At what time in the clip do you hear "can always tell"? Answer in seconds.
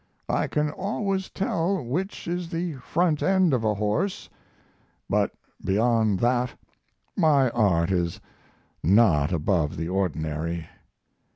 0.47-1.85